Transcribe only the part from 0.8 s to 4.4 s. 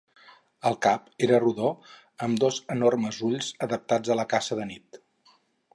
cap era rodó amb dos enormes ulls adaptats a la